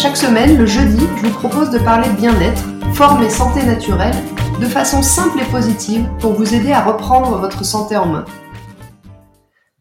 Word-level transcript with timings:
Chaque 0.00 0.16
semaine, 0.16 0.56
le 0.56 0.64
jeudi, 0.64 1.06
je 1.18 1.26
vous 1.26 1.38
propose 1.38 1.68
de 1.68 1.78
parler 1.78 2.08
bien-être, 2.16 2.62
forme 2.94 3.22
et 3.22 3.28
santé 3.28 3.62
naturelle 3.62 4.14
de 4.58 4.64
façon 4.64 5.02
simple 5.02 5.42
et 5.42 5.52
positive 5.52 6.08
pour 6.20 6.32
vous 6.32 6.54
aider 6.54 6.72
à 6.72 6.82
reprendre 6.82 7.36
votre 7.36 7.66
santé 7.66 7.98
en 7.98 8.06
main. 8.06 8.24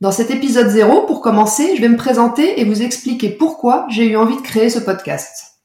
Dans 0.02 0.12
cet 0.12 0.30
épisode 0.30 0.68
0, 0.68 1.04
pour 1.04 1.22
commencer, 1.22 1.74
je 1.78 1.82
vais 1.82 1.88
me 1.88 1.96
présenter 1.96 2.60
et 2.60 2.66
vous 2.66 2.82
expliquer 2.82 3.30
pourquoi 3.30 3.86
j'ai 3.90 4.08
eu 4.08 4.18
envie 4.18 4.36
de 4.36 4.42
créer 4.42 4.70
ce 4.70 4.80
podcast. 4.80 5.62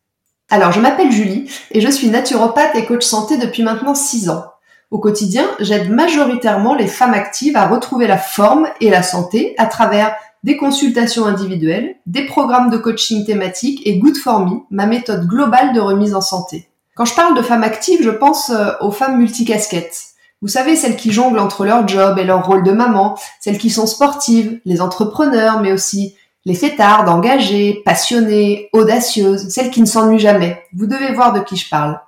Alors, 0.49 0.71
je 0.71 0.81
m'appelle 0.81 1.11
Julie 1.11 1.51
et 1.73 1.81
je 1.81 1.91
suis 1.91 2.09
naturopathe 2.09 2.77
et 2.77 2.85
coach 2.85 3.05
santé 3.05 3.39
depuis 3.39 3.65
maintenant 3.65 3.97
6 3.97 4.31
ans. 4.31 4.45
Au 4.93 5.01
quotidien, 5.01 5.51
j'aide 5.59 5.91
majoritairement 5.91 6.77
les 6.77 6.87
femmes 6.87 7.15
actives 7.15 7.57
à 7.57 7.67
retrouver 7.67 8.07
la 8.07 8.19
forme 8.19 8.69
et 8.81 8.91
la 8.91 9.03
santé 9.03 9.57
à 9.59 9.67
travers 9.67 10.15
des 10.45 10.59
consultations 10.59 11.25
individuelles, 11.25 11.97
des 12.05 12.27
programmes 12.27 12.69
de 12.69 12.77
coaching 12.77 13.25
thématiques 13.25 13.81
et 13.87 13.99
Good 13.99 14.19
for 14.19 14.41
Me, 14.41 14.59
ma 14.71 14.85
méthode 14.85 15.27
globale 15.27 15.73
de 15.73 15.81
remise 15.81 16.15
en 16.15 16.21
santé. 16.21 16.69
Quand 16.95 17.07
je 17.07 17.15
parle 17.15 17.35
de 17.35 17.41
femmes 17.43 17.65
actives, 17.65 18.03
je 18.03 18.11
pense 18.11 18.51
euh, 18.51 18.73
aux 18.83 18.91
femmes 18.91 19.17
multicasquettes. 19.17 20.03
Vous 20.43 20.49
savez, 20.49 20.77
celles 20.77 20.97
qui 20.97 21.13
jonglent 21.13 21.39
entre 21.39 21.65
leur 21.65 21.89
job 21.89 22.19
et 22.19 22.25
leur 22.25 22.47
rôle 22.47 22.63
de 22.63 22.73
maman, 22.73 23.19
celles 23.41 23.57
qui 23.57 23.71
sont 23.71 23.87
sportives, 23.87 24.61
les 24.67 24.83
entrepreneurs, 24.83 25.63
mais 25.63 25.73
aussi 25.73 26.15
les 26.45 26.55
fêtardes, 26.55 27.09
engagées, 27.09 27.81
passionnées, 27.83 28.69
audacieuses, 28.75 29.49
celles 29.49 29.71
qui 29.71 29.81
ne 29.81 29.87
s'ennuient 29.87 30.19
jamais. 30.19 30.63
Vous 30.75 30.87
devez 30.87 31.15
voir 31.15 31.33
de 31.33 31.41
qui 31.41 31.57
je 31.57 31.71
parle. 31.71 31.99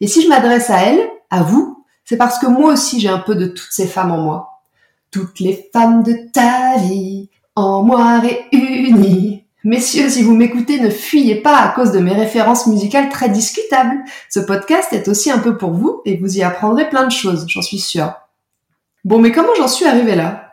Et 0.00 0.06
si 0.06 0.22
je 0.22 0.28
m'adresse 0.28 0.70
à 0.70 0.78
elles, 0.78 1.10
à 1.30 1.42
vous, 1.42 1.84
c'est 2.06 2.16
parce 2.16 2.38
que 2.38 2.46
moi 2.46 2.72
aussi 2.72 3.00
j'ai 3.00 3.10
un 3.10 3.18
peu 3.18 3.34
de 3.34 3.46
toutes 3.46 3.72
ces 3.72 3.86
femmes 3.86 4.12
en 4.12 4.22
moi. 4.22 4.62
Toutes 5.10 5.40
les 5.40 5.68
femmes 5.74 6.02
de 6.02 6.14
ta 6.32 6.78
vie, 6.78 7.28
en 7.56 7.82
moi 7.82 8.20
réunies. 8.20 9.44
Messieurs, 9.64 10.10
si 10.10 10.22
vous 10.22 10.34
m'écoutez, 10.36 10.78
ne 10.78 10.90
fuyez 10.90 11.36
pas 11.36 11.56
à 11.56 11.68
cause 11.68 11.90
de 11.90 11.98
mes 11.98 12.12
références 12.12 12.68
musicales 12.68 13.08
très 13.08 13.30
discutables. 13.30 13.96
Ce 14.30 14.38
podcast 14.38 14.92
est 14.92 15.08
aussi 15.08 15.30
un 15.30 15.38
peu 15.38 15.56
pour 15.56 15.72
vous 15.72 16.02
et 16.04 16.16
vous 16.18 16.36
y 16.36 16.42
apprendrez 16.42 16.88
plein 16.88 17.04
de 17.04 17.10
choses, 17.10 17.46
j'en 17.48 17.62
suis 17.62 17.80
sûre. 17.80 18.12
Bon, 19.04 19.18
mais 19.18 19.32
comment 19.32 19.54
j'en 19.56 19.66
suis 19.66 19.86
arrivée 19.86 20.14
là? 20.14 20.52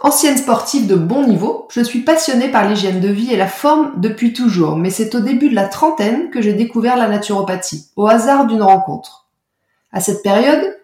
Ancienne 0.00 0.36
sportive 0.36 0.86
de 0.86 0.94
bon 0.94 1.26
niveau, 1.26 1.66
je 1.70 1.80
suis 1.80 2.00
passionnée 2.00 2.48
par 2.48 2.68
l'hygiène 2.68 3.00
de 3.00 3.08
vie 3.08 3.32
et 3.32 3.36
la 3.36 3.46
forme 3.46 3.92
depuis 3.96 4.32
toujours, 4.32 4.76
mais 4.76 4.90
c'est 4.90 5.14
au 5.14 5.20
début 5.20 5.48
de 5.48 5.54
la 5.54 5.68
trentaine 5.68 6.30
que 6.30 6.42
j'ai 6.42 6.52
découvert 6.52 6.96
la 6.96 7.08
naturopathie, 7.08 7.88
au 7.96 8.06
hasard 8.06 8.46
d'une 8.46 8.62
rencontre. 8.62 9.26
À 9.92 10.00
cette 10.00 10.22
période, 10.22 10.76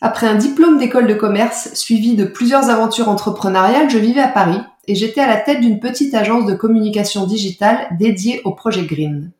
après 0.00 0.26
un 0.26 0.36
diplôme 0.36 0.78
d'école 0.78 1.06
de 1.06 1.14
commerce 1.14 1.74
suivi 1.74 2.14
de 2.14 2.24
plusieurs 2.24 2.70
aventures 2.70 3.08
entrepreneuriales, 3.08 3.90
je 3.90 3.98
vivais 3.98 4.20
à 4.20 4.28
Paris 4.28 4.60
et 4.88 4.94
j'étais 4.94 5.20
à 5.20 5.28
la 5.28 5.36
tête 5.36 5.60
d'une 5.60 5.78
petite 5.78 6.14
agence 6.14 6.46
de 6.46 6.54
communication 6.54 7.26
digitale 7.26 7.86
dédiée 7.98 8.40
au 8.44 8.52
projet 8.52 8.82
Green. 8.82 9.30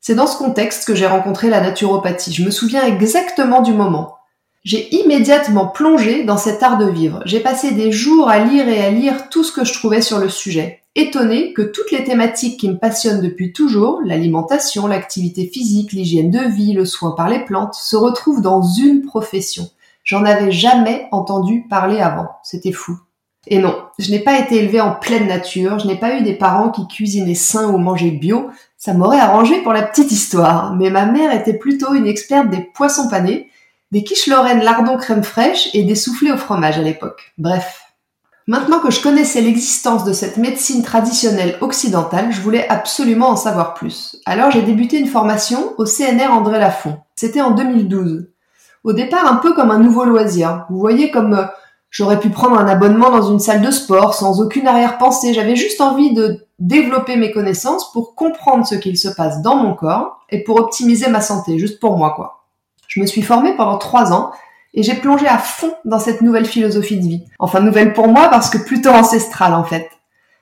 C'est 0.00 0.14
dans 0.14 0.26
ce 0.26 0.36
contexte 0.36 0.84
que 0.84 0.94
j'ai 0.94 1.06
rencontré 1.06 1.48
la 1.48 1.60
naturopathie. 1.60 2.32
Je 2.32 2.44
me 2.44 2.50
souviens 2.50 2.84
exactement 2.84 3.62
du 3.62 3.72
moment. 3.72 4.16
J'ai 4.64 4.92
immédiatement 4.94 5.68
plongé 5.68 6.24
dans 6.24 6.36
cet 6.36 6.62
art 6.62 6.76
de 6.76 6.90
vivre. 6.90 7.22
J'ai 7.24 7.38
passé 7.38 7.70
des 7.70 7.92
jours 7.92 8.28
à 8.28 8.40
lire 8.40 8.68
et 8.68 8.84
à 8.84 8.90
lire 8.90 9.28
tout 9.30 9.44
ce 9.44 9.52
que 9.52 9.64
je 9.64 9.72
trouvais 9.72 10.02
sur 10.02 10.18
le 10.18 10.28
sujet. 10.28 10.82
Étonné 10.96 11.52
que 11.52 11.62
toutes 11.62 11.92
les 11.92 12.02
thématiques 12.02 12.58
qui 12.58 12.68
me 12.68 12.78
passionnent 12.78 13.20
depuis 13.20 13.52
toujours, 13.52 14.00
l'alimentation, 14.04 14.88
l'activité 14.88 15.46
physique, 15.46 15.92
l'hygiène 15.92 16.32
de 16.32 16.40
vie, 16.40 16.72
le 16.72 16.84
soin 16.84 17.12
par 17.12 17.28
les 17.28 17.44
plantes, 17.44 17.74
se 17.74 17.94
retrouvent 17.94 18.42
dans 18.42 18.62
une 18.62 19.02
profession. 19.02 19.70
J'en 20.02 20.24
avais 20.24 20.50
jamais 20.50 21.06
entendu 21.12 21.66
parler 21.68 22.00
avant. 22.00 22.28
C'était 22.42 22.72
fou. 22.72 22.98
Et 23.46 23.58
non, 23.58 23.76
je 23.98 24.10
n'ai 24.10 24.18
pas 24.18 24.38
été 24.38 24.56
élevée 24.56 24.80
en 24.80 24.92
pleine 24.92 25.28
nature, 25.28 25.78
je 25.78 25.86
n'ai 25.86 25.96
pas 25.96 26.18
eu 26.18 26.22
des 26.22 26.34
parents 26.34 26.70
qui 26.70 26.86
cuisinaient 26.88 27.34
sain 27.34 27.68
ou 27.68 27.78
mangeaient 27.78 28.10
bio, 28.10 28.50
ça 28.76 28.92
m'aurait 28.92 29.20
arrangé 29.20 29.62
pour 29.62 29.72
la 29.72 29.82
petite 29.82 30.10
histoire, 30.10 30.74
mais 30.74 30.90
ma 30.90 31.06
mère 31.06 31.32
était 31.32 31.54
plutôt 31.54 31.94
une 31.94 32.06
experte 32.06 32.50
des 32.50 32.62
poissons 32.74 33.08
panés, 33.08 33.50
des 33.92 34.02
quiches 34.02 34.26
lorraines 34.26 34.62
lardons 34.62 34.96
crème 34.96 35.22
fraîche 35.22 35.68
et 35.74 35.84
des 35.84 35.94
soufflés 35.94 36.32
au 36.32 36.36
fromage 36.36 36.78
à 36.78 36.82
l'époque. 36.82 37.32
Bref. 37.38 37.82
Maintenant 38.48 38.78
que 38.78 38.92
je 38.92 39.00
connaissais 39.00 39.40
l'existence 39.40 40.04
de 40.04 40.12
cette 40.12 40.36
médecine 40.36 40.82
traditionnelle 40.82 41.56
occidentale, 41.60 42.30
je 42.30 42.40
voulais 42.40 42.68
absolument 42.68 43.30
en 43.30 43.36
savoir 43.36 43.74
plus. 43.74 44.18
Alors 44.24 44.52
j'ai 44.52 44.62
débuté 44.62 44.98
une 44.98 45.08
formation 45.08 45.74
au 45.78 45.84
CNR 45.84 46.30
André 46.30 46.60
Lafont. 46.60 46.98
C'était 47.16 47.40
en 47.40 47.52
2012 47.52 48.28
au 48.86 48.92
départ 48.92 49.30
un 49.30 49.36
peu 49.36 49.52
comme 49.52 49.72
un 49.72 49.80
nouveau 49.80 50.04
loisir. 50.04 50.64
Vous 50.70 50.78
voyez 50.78 51.10
comme 51.10 51.34
euh, 51.34 51.44
j'aurais 51.96 52.20
pu 52.20 52.28
prendre 52.28 52.58
un 52.58 52.68
abonnement 52.68 53.10
dans 53.10 53.32
une 53.32 53.38
salle 53.38 53.62
de 53.62 53.70
sport 53.70 54.12
sans 54.12 54.42
aucune 54.42 54.66
arrière-pensée. 54.66 55.32
J'avais 55.32 55.56
juste 55.56 55.80
envie 55.80 56.12
de 56.12 56.46
développer 56.58 57.16
mes 57.16 57.32
connaissances 57.32 57.90
pour 57.90 58.14
comprendre 58.14 58.66
ce 58.66 58.74
qu'il 58.74 58.98
se 58.98 59.08
passe 59.08 59.40
dans 59.40 59.56
mon 59.56 59.72
corps 59.72 60.18
et 60.28 60.44
pour 60.44 60.60
optimiser 60.60 61.08
ma 61.08 61.22
santé, 61.22 61.58
juste 61.58 61.80
pour 61.80 61.96
moi 61.96 62.12
quoi. 62.14 62.44
Je 62.86 63.00
me 63.00 63.06
suis 63.06 63.22
formée 63.22 63.56
pendant 63.56 63.78
trois 63.78 64.12
ans 64.12 64.30
et 64.74 64.82
j'ai 64.82 64.92
plongé 64.92 65.26
à 65.26 65.38
fond 65.38 65.72
dans 65.86 65.98
cette 65.98 66.20
nouvelle 66.20 66.44
philosophie 66.44 66.98
de 66.98 67.08
vie. 67.08 67.24
Enfin 67.38 67.60
nouvelle 67.60 67.94
pour 67.94 68.08
moi 68.08 68.28
parce 68.28 68.50
que 68.50 68.58
plutôt 68.58 68.90
ancestrale 68.90 69.54
en 69.54 69.64
fait. 69.64 69.88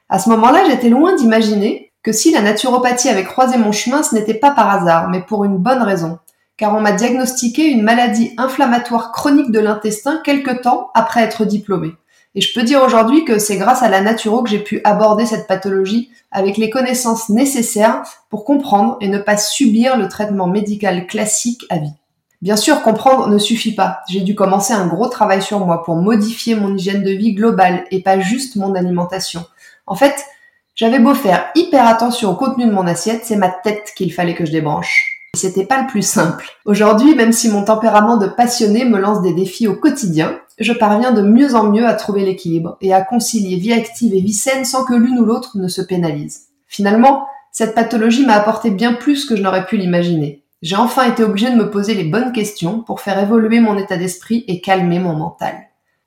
À 0.08 0.18
ce 0.18 0.28
moment-là, 0.30 0.64
j'étais 0.66 0.88
loin 0.88 1.14
d'imaginer 1.14 1.92
que 2.02 2.10
si 2.10 2.32
la 2.32 2.42
naturopathie 2.42 3.08
avait 3.08 3.24
croisé 3.24 3.58
mon 3.58 3.70
chemin, 3.70 4.02
ce 4.02 4.16
n'était 4.16 4.34
pas 4.34 4.50
par 4.50 4.70
hasard, 4.70 5.08
mais 5.08 5.22
pour 5.22 5.44
une 5.44 5.58
bonne 5.58 5.82
raison 5.82 6.18
car 6.56 6.74
on 6.74 6.80
m'a 6.80 6.92
diagnostiqué 6.92 7.66
une 7.66 7.82
maladie 7.82 8.32
inflammatoire 8.36 9.12
chronique 9.12 9.50
de 9.50 9.58
l'intestin 9.58 10.20
quelque 10.24 10.50
temps 10.50 10.90
après 10.94 11.22
être 11.22 11.44
diplômée. 11.44 11.94
Et 12.36 12.40
je 12.40 12.52
peux 12.52 12.64
dire 12.64 12.82
aujourd'hui 12.82 13.24
que 13.24 13.38
c'est 13.38 13.56
grâce 13.56 13.82
à 13.82 13.88
la 13.88 14.00
naturo 14.00 14.42
que 14.42 14.50
j'ai 14.50 14.58
pu 14.58 14.80
aborder 14.82 15.24
cette 15.24 15.46
pathologie 15.46 16.10
avec 16.32 16.56
les 16.56 16.68
connaissances 16.68 17.28
nécessaires 17.28 18.02
pour 18.28 18.44
comprendre 18.44 18.96
et 19.00 19.08
ne 19.08 19.18
pas 19.18 19.36
subir 19.36 19.96
le 19.96 20.08
traitement 20.08 20.48
médical 20.48 21.06
classique 21.06 21.64
à 21.70 21.78
vie. 21.78 21.94
Bien 22.42 22.56
sûr, 22.56 22.82
comprendre 22.82 23.28
ne 23.28 23.38
suffit 23.38 23.74
pas. 23.74 24.00
J'ai 24.08 24.20
dû 24.20 24.34
commencer 24.34 24.74
un 24.74 24.86
gros 24.86 25.08
travail 25.08 25.42
sur 25.42 25.64
moi 25.64 25.82
pour 25.84 25.96
modifier 25.96 26.56
mon 26.56 26.76
hygiène 26.76 27.04
de 27.04 27.10
vie 27.10 27.34
globale 27.34 27.84
et 27.90 28.02
pas 28.02 28.18
juste 28.18 28.56
mon 28.56 28.74
alimentation. 28.74 29.46
En 29.86 29.94
fait, 29.94 30.26
j'avais 30.74 30.98
beau 30.98 31.14
faire 31.14 31.50
hyper 31.54 31.86
attention 31.86 32.32
au 32.32 32.34
contenu 32.34 32.66
de 32.66 32.72
mon 32.72 32.86
assiette, 32.86 33.24
c'est 33.24 33.36
ma 33.36 33.48
tête 33.48 33.92
qu'il 33.96 34.12
fallait 34.12 34.34
que 34.34 34.44
je 34.44 34.52
débranche. 34.52 35.13
C'était 35.34 35.66
pas 35.66 35.82
le 35.82 35.86
plus 35.86 36.06
simple. 36.06 36.46
Aujourd'hui, 36.64 37.14
même 37.14 37.32
si 37.32 37.48
mon 37.48 37.64
tempérament 37.64 38.16
de 38.16 38.26
passionné 38.26 38.84
me 38.84 38.98
lance 38.98 39.22
des 39.22 39.32
défis 39.32 39.68
au 39.68 39.74
quotidien, 39.74 40.38
je 40.58 40.72
parviens 40.72 41.12
de 41.12 41.22
mieux 41.22 41.54
en 41.54 41.64
mieux 41.64 41.86
à 41.86 41.94
trouver 41.94 42.24
l'équilibre 42.24 42.76
et 42.80 42.94
à 42.94 43.02
concilier 43.02 43.56
vie 43.56 43.72
active 43.72 44.14
et 44.14 44.20
vie 44.20 44.32
saine 44.32 44.64
sans 44.64 44.84
que 44.84 44.94
l'une 44.94 45.18
ou 45.18 45.24
l'autre 45.24 45.58
ne 45.58 45.68
se 45.68 45.82
pénalise. 45.82 46.48
Finalement, 46.68 47.26
cette 47.50 47.74
pathologie 47.74 48.26
m'a 48.26 48.34
apporté 48.34 48.70
bien 48.70 48.94
plus 48.94 49.26
que 49.26 49.36
je 49.36 49.42
n'aurais 49.42 49.66
pu 49.66 49.76
l'imaginer. 49.76 50.44
J'ai 50.62 50.76
enfin 50.76 51.04
été 51.04 51.22
obligé 51.22 51.50
de 51.50 51.56
me 51.56 51.70
poser 51.70 51.94
les 51.94 52.04
bonnes 52.04 52.32
questions 52.32 52.80
pour 52.80 53.00
faire 53.00 53.18
évoluer 53.18 53.60
mon 53.60 53.76
état 53.76 53.96
d'esprit 53.96 54.44
et 54.48 54.60
calmer 54.60 54.98
mon 54.98 55.14
mental. 55.14 55.54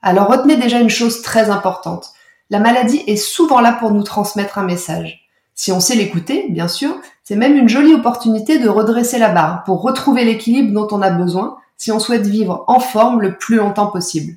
Alors 0.01 0.27
retenez 0.27 0.57
déjà 0.57 0.79
une 0.79 0.89
chose 0.89 1.21
très 1.21 1.49
importante. 1.49 2.11
La 2.49 2.59
maladie 2.59 3.03
est 3.07 3.17
souvent 3.17 3.59
là 3.59 3.73
pour 3.73 3.91
nous 3.91 4.03
transmettre 4.03 4.57
un 4.57 4.65
message. 4.65 5.26
Si 5.59 5.71
on 5.71 5.79
sait 5.79 5.95
l'écouter, 5.95 6.45
bien 6.49 6.67
sûr, 6.67 6.95
c'est 7.23 7.35
même 7.35 7.57
une 7.57 7.67
jolie 7.67 7.95
opportunité 7.95 8.59
de 8.59 8.69
redresser 8.69 9.17
la 9.17 9.29
barre 9.29 9.63
pour 9.63 9.81
retrouver 9.81 10.23
l'équilibre 10.23 10.71
dont 10.71 10.87
on 10.95 11.01
a 11.01 11.09
besoin 11.09 11.57
si 11.77 11.91
on 11.91 11.99
souhaite 11.99 12.27
vivre 12.27 12.63
en 12.67 12.79
forme 12.79 13.21
le 13.21 13.37
plus 13.39 13.55
longtemps 13.55 13.87
possible. 13.87 14.35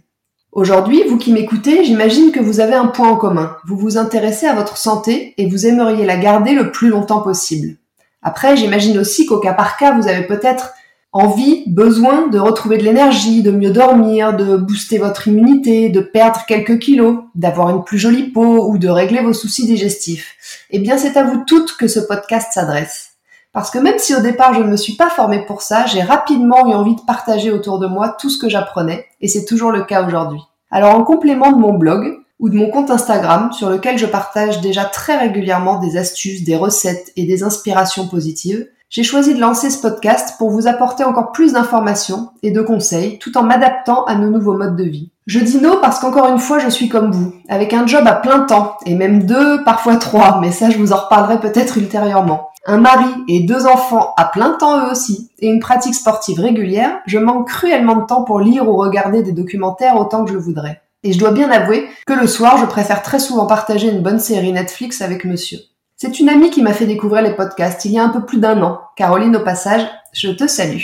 Aujourd'hui, 0.50 1.04
vous 1.06 1.18
qui 1.18 1.32
m'écoutez, 1.32 1.84
j'imagine 1.84 2.32
que 2.32 2.40
vous 2.40 2.58
avez 2.58 2.72
un 2.72 2.86
point 2.86 3.10
en 3.10 3.16
commun. 3.16 3.54
Vous 3.66 3.76
vous 3.76 3.98
intéressez 3.98 4.46
à 4.46 4.54
votre 4.54 4.78
santé 4.78 5.34
et 5.36 5.46
vous 5.46 5.66
aimeriez 5.66 6.06
la 6.06 6.16
garder 6.16 6.54
le 6.54 6.72
plus 6.72 6.88
longtemps 6.88 7.20
possible. 7.20 7.76
Après, 8.22 8.56
j'imagine 8.56 8.98
aussi 8.98 9.26
qu'au 9.26 9.40
cas 9.40 9.52
par 9.52 9.76
cas, 9.76 9.92
vous 9.92 10.08
avez 10.08 10.26
peut-être 10.26 10.72
envie, 11.12 11.64
besoin 11.66 12.28
de 12.28 12.38
retrouver 12.38 12.78
de 12.78 12.84
l'énergie, 12.84 13.42
de 13.42 13.50
mieux 13.50 13.70
dormir, 13.70 14.36
de 14.36 14.56
booster 14.56 14.98
votre 14.98 15.28
immunité, 15.28 15.88
de 15.88 16.00
perdre 16.00 16.44
quelques 16.46 16.78
kilos, 16.78 17.18
d'avoir 17.34 17.70
une 17.70 17.82
plus 17.82 17.98
jolie 17.98 18.30
peau 18.30 18.68
ou 18.68 18.78
de 18.78 18.88
régler 18.88 19.20
vos 19.20 19.32
soucis 19.32 19.66
digestifs. 19.66 20.36
Eh 20.70 20.78
bien, 20.78 20.98
c'est 20.98 21.16
à 21.16 21.24
vous 21.24 21.42
toutes 21.46 21.76
que 21.76 21.88
ce 21.88 22.00
podcast 22.00 22.52
s'adresse. 22.52 23.10
Parce 23.52 23.70
que 23.70 23.78
même 23.78 23.98
si 23.98 24.14
au 24.14 24.20
départ 24.20 24.54
je 24.54 24.60
ne 24.60 24.68
me 24.70 24.76
suis 24.76 24.94
pas 24.94 25.10
formée 25.10 25.44
pour 25.44 25.62
ça, 25.62 25.84
j'ai 25.86 26.02
rapidement 26.02 26.68
eu 26.68 26.74
envie 26.74 26.94
de 26.94 27.00
partager 27.00 27.50
autour 27.50 27.80
de 27.80 27.88
moi 27.88 28.14
tout 28.20 28.30
ce 28.30 28.38
que 28.38 28.48
j'apprenais, 28.48 29.06
et 29.20 29.26
c'est 29.26 29.44
toujours 29.44 29.72
le 29.72 29.82
cas 29.82 30.06
aujourd'hui. 30.06 30.40
Alors 30.70 30.94
en 30.94 31.02
complément 31.02 31.50
de 31.50 31.58
mon 31.58 31.74
blog, 31.74 32.20
ou 32.38 32.48
de 32.48 32.56
mon 32.56 32.70
compte 32.70 32.90
Instagram, 32.90 33.52
sur 33.52 33.68
lequel 33.68 33.98
je 33.98 34.06
partage 34.06 34.60
déjà 34.60 34.84
très 34.84 35.18
régulièrement 35.18 35.78
des 35.78 35.98
astuces, 35.98 36.42
des 36.42 36.56
recettes 36.56 37.12
et 37.16 37.26
des 37.26 37.42
inspirations 37.42 38.08
positives, 38.08 38.66
j'ai 38.90 39.04
choisi 39.04 39.34
de 39.34 39.40
lancer 39.40 39.70
ce 39.70 39.80
podcast 39.80 40.34
pour 40.36 40.50
vous 40.50 40.66
apporter 40.66 41.04
encore 41.04 41.30
plus 41.30 41.52
d'informations 41.52 42.30
et 42.42 42.50
de 42.50 42.60
conseils 42.60 43.20
tout 43.20 43.38
en 43.38 43.44
m'adaptant 43.44 44.04
à 44.04 44.16
nos 44.16 44.28
nouveaux 44.28 44.56
modes 44.56 44.74
de 44.74 44.82
vie. 44.82 45.12
Je 45.28 45.38
dis 45.38 45.58
non 45.58 45.78
parce 45.80 46.00
qu'encore 46.00 46.26
une 46.26 46.40
fois, 46.40 46.58
je 46.58 46.68
suis 46.68 46.88
comme 46.88 47.12
vous, 47.12 47.32
avec 47.48 47.72
un 47.72 47.86
job 47.86 48.02
à 48.04 48.14
plein 48.14 48.40
temps, 48.40 48.76
et 48.86 48.96
même 48.96 49.22
deux, 49.22 49.62
parfois 49.62 49.94
trois, 49.94 50.40
mais 50.40 50.50
ça 50.50 50.70
je 50.70 50.78
vous 50.78 50.92
en 50.92 50.96
reparlerai 50.96 51.38
peut-être 51.38 51.78
ultérieurement. 51.78 52.48
Un 52.66 52.78
mari 52.78 53.08
et 53.28 53.44
deux 53.44 53.64
enfants 53.64 54.12
à 54.16 54.24
plein 54.24 54.56
temps 54.58 54.84
eux 54.84 54.90
aussi, 54.90 55.30
et 55.38 55.46
une 55.46 55.60
pratique 55.60 55.94
sportive 55.94 56.40
régulière, 56.40 56.98
je 57.06 57.18
manque 57.18 57.46
cruellement 57.46 57.94
de 57.94 58.06
temps 58.06 58.24
pour 58.24 58.40
lire 58.40 58.68
ou 58.68 58.76
regarder 58.76 59.22
des 59.22 59.32
documentaires 59.32 59.96
autant 60.00 60.24
que 60.24 60.32
je 60.32 60.36
voudrais. 60.36 60.82
Et 61.04 61.12
je 61.12 61.18
dois 61.20 61.30
bien 61.30 61.50
avouer 61.52 61.88
que 62.08 62.12
le 62.12 62.26
soir, 62.26 62.58
je 62.58 62.66
préfère 62.66 63.02
très 63.02 63.20
souvent 63.20 63.46
partager 63.46 63.88
une 63.88 64.02
bonne 64.02 64.18
série 64.18 64.52
Netflix 64.52 65.00
avec 65.00 65.24
monsieur. 65.24 65.60
C'est 66.02 66.18
une 66.18 66.30
amie 66.30 66.48
qui 66.48 66.62
m'a 66.62 66.72
fait 66.72 66.86
découvrir 66.86 67.20
les 67.20 67.34
podcasts 67.34 67.84
il 67.84 67.92
y 67.92 67.98
a 67.98 68.02
un 68.02 68.08
peu 68.08 68.24
plus 68.24 68.38
d'un 68.38 68.62
an. 68.62 68.80
Caroline, 68.96 69.36
au 69.36 69.40
passage, 69.40 69.86
je 70.14 70.30
te 70.30 70.46
salue. 70.46 70.80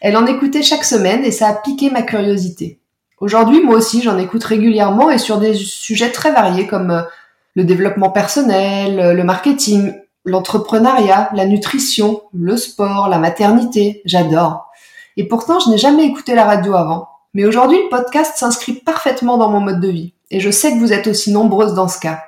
Elle 0.00 0.16
en 0.16 0.26
écoutait 0.26 0.64
chaque 0.64 0.82
semaine 0.82 1.24
et 1.24 1.30
ça 1.30 1.46
a 1.46 1.54
piqué 1.54 1.88
ma 1.88 2.02
curiosité. 2.02 2.80
Aujourd'hui, 3.20 3.62
moi 3.62 3.76
aussi, 3.76 4.02
j'en 4.02 4.18
écoute 4.18 4.42
régulièrement 4.42 5.08
et 5.08 5.18
sur 5.18 5.38
des 5.38 5.54
sujets 5.54 6.10
très 6.10 6.32
variés 6.32 6.66
comme 6.66 6.90
euh, 6.90 7.02
le 7.54 7.62
développement 7.62 8.10
personnel, 8.10 9.16
le 9.16 9.22
marketing, 9.22 9.92
l'entrepreneuriat, 10.24 11.30
la 11.32 11.46
nutrition, 11.46 12.22
le 12.34 12.56
sport, 12.56 13.08
la 13.08 13.20
maternité. 13.20 14.02
J'adore. 14.04 14.66
Et 15.16 15.28
pourtant, 15.28 15.60
je 15.60 15.70
n'ai 15.70 15.78
jamais 15.78 16.06
écouté 16.06 16.34
la 16.34 16.44
radio 16.44 16.74
avant. 16.74 17.08
Mais 17.34 17.44
aujourd'hui, 17.44 17.78
le 17.84 17.88
podcast 17.88 18.36
s'inscrit 18.36 18.72
parfaitement 18.72 19.36
dans 19.36 19.48
mon 19.48 19.60
mode 19.60 19.78
de 19.78 19.90
vie. 19.90 20.14
Et 20.32 20.40
je 20.40 20.50
sais 20.50 20.72
que 20.72 20.80
vous 20.80 20.92
êtes 20.92 21.06
aussi 21.06 21.30
nombreuses 21.30 21.74
dans 21.74 21.86
ce 21.86 22.00
cas 22.00 22.18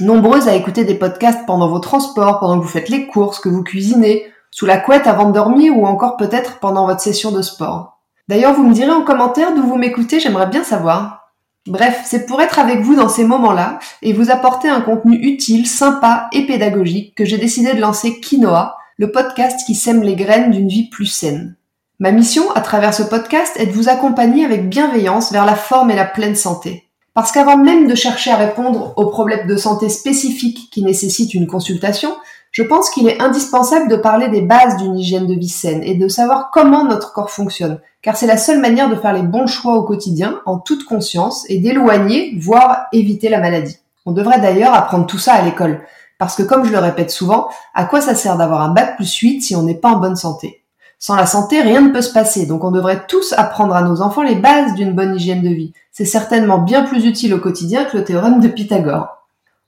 nombreuses 0.00 0.48
à 0.48 0.54
écouter 0.54 0.84
des 0.84 0.94
podcasts 0.94 1.46
pendant 1.46 1.68
vos 1.68 1.78
transports, 1.78 2.40
pendant 2.40 2.58
que 2.58 2.64
vous 2.64 2.70
faites 2.70 2.88
les 2.88 3.06
courses, 3.06 3.40
que 3.40 3.48
vous 3.48 3.62
cuisinez, 3.62 4.26
sous 4.50 4.66
la 4.66 4.78
couette 4.78 5.06
avant 5.06 5.26
de 5.26 5.34
dormir 5.34 5.76
ou 5.76 5.86
encore 5.86 6.16
peut-être 6.16 6.58
pendant 6.58 6.86
votre 6.86 7.00
session 7.00 7.30
de 7.32 7.42
sport. 7.42 8.00
D'ailleurs, 8.28 8.54
vous 8.54 8.66
me 8.66 8.74
direz 8.74 8.90
en 8.90 9.02
commentaire 9.02 9.54
d'où 9.54 9.62
vous 9.62 9.76
m'écoutez, 9.76 10.20
j'aimerais 10.20 10.48
bien 10.48 10.64
savoir. 10.64 11.32
Bref, 11.66 12.02
c'est 12.04 12.26
pour 12.26 12.40
être 12.40 12.58
avec 12.58 12.80
vous 12.80 12.96
dans 12.96 13.08
ces 13.08 13.24
moments-là 13.24 13.78
et 14.02 14.12
vous 14.12 14.30
apporter 14.30 14.68
un 14.68 14.80
contenu 14.80 15.16
utile, 15.16 15.66
sympa 15.66 16.28
et 16.32 16.46
pédagogique 16.46 17.14
que 17.14 17.24
j'ai 17.24 17.38
décidé 17.38 17.74
de 17.74 17.80
lancer 17.80 18.20
Quinoa, 18.20 18.76
le 18.96 19.12
podcast 19.12 19.60
qui 19.66 19.74
sème 19.74 20.02
les 20.02 20.16
graines 20.16 20.50
d'une 20.50 20.68
vie 20.68 20.88
plus 20.88 21.06
saine. 21.06 21.56
Ma 21.98 22.12
mission, 22.12 22.50
à 22.52 22.60
travers 22.62 22.94
ce 22.94 23.02
podcast, 23.02 23.54
est 23.56 23.66
de 23.66 23.72
vous 23.72 23.88
accompagner 23.88 24.44
avec 24.44 24.68
bienveillance 24.68 25.32
vers 25.32 25.44
la 25.44 25.54
forme 25.54 25.90
et 25.90 25.96
la 25.96 26.06
pleine 26.06 26.34
santé. 26.34 26.89
Parce 27.20 27.32
qu'avant 27.32 27.58
même 27.58 27.86
de 27.86 27.94
chercher 27.94 28.30
à 28.30 28.36
répondre 28.36 28.94
aux 28.96 29.08
problèmes 29.08 29.46
de 29.46 29.56
santé 29.58 29.90
spécifiques 29.90 30.70
qui 30.70 30.82
nécessitent 30.82 31.34
une 31.34 31.46
consultation, 31.46 32.16
je 32.50 32.62
pense 32.62 32.88
qu'il 32.88 33.06
est 33.08 33.20
indispensable 33.20 33.90
de 33.90 33.96
parler 33.96 34.30
des 34.30 34.40
bases 34.40 34.78
d'une 34.78 34.96
hygiène 34.96 35.26
de 35.26 35.34
vie 35.34 35.50
saine 35.50 35.82
et 35.82 35.96
de 35.96 36.08
savoir 36.08 36.48
comment 36.50 36.82
notre 36.82 37.12
corps 37.12 37.30
fonctionne, 37.30 37.78
car 38.00 38.16
c'est 38.16 38.26
la 38.26 38.38
seule 38.38 38.58
manière 38.58 38.88
de 38.88 38.96
faire 38.96 39.12
les 39.12 39.20
bons 39.20 39.46
choix 39.46 39.74
au 39.74 39.82
quotidien 39.82 40.40
en 40.46 40.58
toute 40.58 40.86
conscience 40.86 41.44
et 41.50 41.58
d'éloigner, 41.58 42.38
voire 42.40 42.86
éviter 42.94 43.28
la 43.28 43.40
maladie. 43.40 43.76
On 44.06 44.12
devrait 44.12 44.40
d'ailleurs 44.40 44.72
apprendre 44.72 45.04
tout 45.04 45.18
ça 45.18 45.34
à 45.34 45.42
l'école, 45.42 45.82
parce 46.16 46.36
que 46.36 46.42
comme 46.42 46.64
je 46.64 46.72
le 46.72 46.78
répète 46.78 47.10
souvent, 47.10 47.50
à 47.74 47.84
quoi 47.84 48.00
ça 48.00 48.14
sert 48.14 48.38
d'avoir 48.38 48.62
un 48.62 48.70
bac 48.70 48.96
plus 48.96 49.14
8 49.14 49.42
si 49.42 49.54
on 49.54 49.62
n'est 49.62 49.74
pas 49.74 49.90
en 49.90 50.00
bonne 50.00 50.16
santé? 50.16 50.59
Sans 51.02 51.16
la 51.16 51.24
santé, 51.24 51.62
rien 51.62 51.80
ne 51.80 51.92
peut 51.92 52.02
se 52.02 52.12
passer, 52.12 52.44
donc 52.44 52.62
on 52.62 52.70
devrait 52.70 53.06
tous 53.06 53.32
apprendre 53.32 53.74
à 53.74 53.80
nos 53.80 54.02
enfants 54.02 54.22
les 54.22 54.34
bases 54.34 54.74
d'une 54.74 54.92
bonne 54.92 55.16
hygiène 55.16 55.40
de 55.40 55.48
vie, 55.48 55.72
c'est 55.90 56.04
certainement 56.04 56.58
bien 56.58 56.82
plus 56.82 57.06
utile 57.06 57.32
au 57.32 57.38
quotidien 57.38 57.86
que 57.86 57.96
le 57.96 58.04
théorème 58.04 58.38
de 58.38 58.48
Pythagore. 58.48 59.08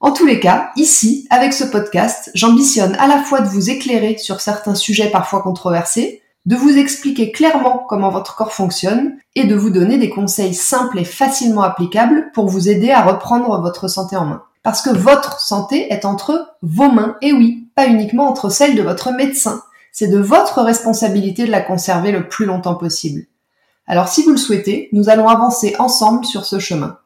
En 0.01 0.13
tous 0.13 0.27
les 0.27 0.41
cas, 0.41 0.73
ici, 0.77 1.27
avec 1.31 1.55
ce 1.55 1.65
podcast, 1.65 2.31
j'ambitionne 2.35 2.97
à 2.97 3.07
la 3.07 3.23
fois 3.23 3.41
de 3.41 3.49
vous 3.49 3.71
éclairer 3.71 4.19
sur 4.19 4.43
certains 4.43 4.75
sujets 4.75 5.09
parfois 5.09 5.41
controversés, 5.41 6.21
de 6.45 6.55
vous 6.55 6.77
expliquer 6.77 7.33
clairement 7.33 7.87
comment 7.89 8.11
votre 8.11 8.37
corps 8.37 8.53
fonctionne 8.53 9.17
et 9.35 9.45
de 9.45 9.55
vous 9.55 9.71
donner 9.71 9.97
des 9.97 10.11
conseils 10.11 10.55
simples 10.55 10.99
et 10.99 11.05
facilement 11.05 11.63
applicables 11.63 12.31
pour 12.35 12.47
vous 12.47 12.69
aider 12.69 12.91
à 12.91 13.01
reprendre 13.01 13.59
votre 13.63 13.89
santé 13.89 14.17
en 14.17 14.27
main. 14.27 14.43
Parce 14.63 14.83
que 14.83 14.91
votre 14.91 15.41
santé 15.41 15.91
est 15.91 16.05
entre 16.05 16.57
vos 16.61 16.91
mains, 16.91 17.17
et 17.23 17.33
oui, 17.33 17.69
pas 17.75 17.87
uniquement 17.87 18.29
entre 18.29 18.51
celles 18.51 18.75
de 18.75 18.83
votre 18.83 19.13
médecin. 19.13 19.63
C'est 19.93 20.09
de 20.09 20.19
votre 20.19 20.63
responsabilité 20.63 21.45
de 21.45 21.51
la 21.51 21.61
conserver 21.61 22.13
le 22.13 22.29
plus 22.29 22.47
longtemps 22.47 22.75
possible. 22.75 23.27
Alors 23.87 24.09
si 24.09 24.23
vous 24.23 24.31
le 24.31 24.39
souhaitez, 24.39 24.89
nous 24.93 25.11
allons 25.11 25.29
avancer 25.29 25.77
ensemble 25.79 26.25
sur 26.25 26.47
ce 26.47 26.59
chemin. 26.59 26.99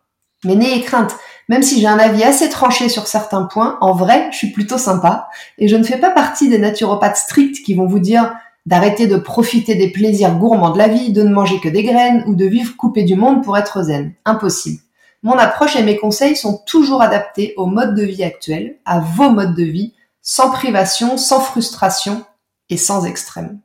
Mais 0.45 0.55
n'ayez 0.55 0.83
crainte, 0.83 1.17
même 1.49 1.63
si 1.63 1.81
j'ai 1.81 1.89
un 1.89 1.99
avis 1.99 2.23
assez 2.23 2.49
tranché 2.49 2.89
sur 2.89 3.09
certains 3.09 3.43
points, 3.43 3.79
en 3.81 3.93
vrai, 3.93 4.29
je 4.31 4.37
suis 4.37 4.53
plutôt 4.53 4.79
sympa, 4.79 5.29
et 5.59 5.67
je 5.67 5.77
ne 5.77 5.83
fais 5.83 5.99
pas 5.99 6.11
partie 6.11 6.49
des 6.49 6.59
naturopathes 6.59 7.17
stricts 7.17 7.65
qui 7.65 7.75
vont 7.75 7.87
vous 7.87 7.99
dire 7.99 8.35
d'arrêter 8.67 9.07
de 9.07 9.17
profiter 9.17 9.75
des 9.75 9.91
plaisirs 9.91 10.37
gourmands 10.37 10.71
de 10.71 10.79
la 10.79 10.89
vie, 10.89 11.13
de 11.13 11.23
ne 11.23 11.33
manger 11.33 11.61
que 11.61 11.69
des 11.69 11.85
graines, 11.85 12.25
ou 12.27 12.35
de 12.35 12.47
vivre 12.47 12.77
coupé 12.77 13.03
du 13.05 13.17
monde 13.17 13.43
pour 13.43 13.57
être 13.57 13.83
zen. 13.83 14.15
Impossible. 14.25 14.81
Mon 15.23 15.39
approche 15.39 15.77
et 15.77 15.83
mes 15.83 15.97
conseils 15.97 16.37
sont 16.37 16.59
toujours 16.67 17.03
adaptés 17.03 17.55
au 17.57 17.67
mode 17.67 17.95
de 17.95 18.03
vie 18.03 18.25
actuel, 18.25 18.77
à 18.85 19.01
vos 19.01 19.31
modes 19.31 19.55
de 19.55 19.65
vie, 19.65 19.95
sans 20.21 20.51
privation, 20.51 21.17
sans 21.17 21.41
frustration 21.41 22.25
et 22.71 22.77
sans 22.77 23.05
extrême. 23.05 23.61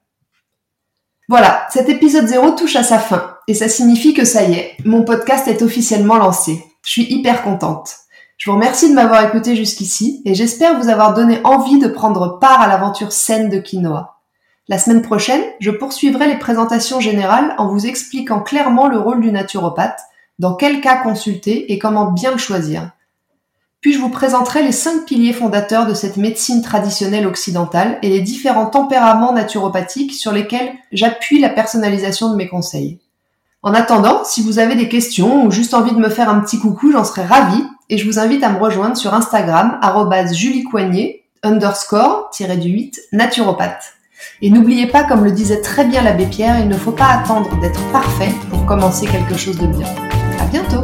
Voilà, 1.30 1.65
cet 1.69 1.88
épisode 1.88 2.27
0 2.27 2.51
touche 2.51 2.75
à 2.75 2.83
sa 2.83 3.00
fin 3.00 3.38
et 3.48 3.53
ça 3.53 3.69
signifie 3.69 4.13
que 4.13 4.25
ça 4.25 4.44
y 4.44 4.53
est, 4.53 4.75
mon 4.83 5.03
podcast 5.03 5.48
est 5.48 5.62
officiellement 5.62 6.18
lancé. 6.18 6.63
Je 6.83 6.92
suis 6.92 7.13
hyper 7.13 7.44
contente. 7.44 7.95
Je 8.38 8.50
vous 8.50 8.56
remercie 8.56 8.89
de 8.89 8.95
m'avoir 8.95 9.24
écouté 9.24 9.56
jusqu'ici 9.56 10.21
et 10.25 10.33
j'espère 10.33 10.80
vous 10.80 10.89
avoir 10.89 11.13
donné 11.13 11.39
envie 11.44 11.80
de 11.80 11.88
prendre 11.88 12.39
part 12.39 12.59
à 12.59 12.68
l'aventure 12.68 13.12
saine 13.12 13.50
de 13.50 13.59
quinoa. 13.59 14.21
La 14.68 14.80
semaine 14.80 15.01
prochaine, 15.01 15.44
je 15.59 15.71
poursuivrai 15.71 16.27
les 16.27 16.39
présentations 16.39 17.00
générales 17.00 17.53
en 17.57 17.68
vous 17.68 17.86
expliquant 17.86 18.42
clairement 18.42 18.88
le 18.88 19.00
rôle 19.00 19.21
du 19.21 19.31
naturopathe, 19.31 20.00
dans 20.39 20.56
quel 20.56 20.81
cas 20.81 20.98
consulter 20.98 21.71
et 21.71 21.77
comment 21.77 22.12
bien 22.12 22.31
le 22.31 22.38
choisir. 22.38 22.89
Puis 23.81 23.93
je 23.93 23.99
vous 23.99 24.09
présenterai 24.09 24.61
les 24.61 24.71
cinq 24.71 25.05
piliers 25.05 25.33
fondateurs 25.33 25.87
de 25.87 25.95
cette 25.95 26.17
médecine 26.17 26.61
traditionnelle 26.61 27.25
occidentale 27.25 27.97
et 28.03 28.09
les 28.09 28.21
différents 28.21 28.67
tempéraments 28.67 29.33
naturopathiques 29.33 30.13
sur 30.13 30.31
lesquels 30.31 30.73
j'appuie 30.91 31.39
la 31.39 31.49
personnalisation 31.49 32.29
de 32.29 32.35
mes 32.35 32.47
conseils? 32.47 32.99
En 33.63 33.73
attendant, 33.73 34.23
si 34.23 34.43
vous 34.43 34.59
avez 34.59 34.75
des 34.75 34.87
questions 34.87 35.45
ou 35.45 35.51
juste 35.51 35.73
envie 35.73 35.93
de 35.93 35.99
me 35.99 36.09
faire 36.09 36.29
un 36.29 36.39
petit 36.41 36.59
coucou, 36.59 36.91
j'en 36.91 37.03
serais 37.03 37.25
ravie 37.25 37.63
et 37.89 37.97
je 37.97 38.05
vous 38.05 38.19
invite 38.19 38.43
à 38.43 38.49
me 38.49 38.59
rejoindre 38.59 38.97
sur 38.97 39.15
Instagram, 39.15 39.79
juliecoignet, 40.31 41.23
underscore, 41.41 42.29
du 42.39 42.69
8, 42.69 43.01
naturopathe. 43.13 43.93
Et 44.43 44.51
n'oubliez 44.51 44.87
pas, 44.87 45.03
comme 45.03 45.23
le 45.23 45.31
disait 45.31 45.61
très 45.61 45.85
bien 45.85 46.03
l'abbé 46.03 46.27
Pierre, 46.27 46.59
il 46.59 46.69
ne 46.69 46.77
faut 46.77 46.91
pas 46.91 47.07
attendre 47.07 47.59
d'être 47.59 47.83
parfait 47.91 48.33
pour 48.51 48.63
commencer 48.67 49.07
quelque 49.07 49.35
chose 49.35 49.57
de 49.57 49.67
bien. 49.67 49.88
À 50.39 50.45
bientôt! 50.45 50.83